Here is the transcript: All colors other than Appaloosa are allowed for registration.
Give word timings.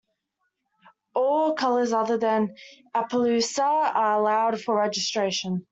All 1.13 1.53
colors 1.53 1.93
other 1.93 2.17
than 2.17 2.55
Appaloosa 2.95 3.61
are 3.63 4.19
allowed 4.19 4.59
for 4.59 4.75
registration. 4.77 5.67